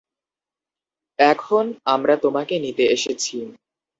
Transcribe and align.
এখন 1.19 1.63
আমরা 1.85 2.15
তোমাকে 2.15 2.55
নিতে 2.59 2.83
এসেছি। 2.87 3.35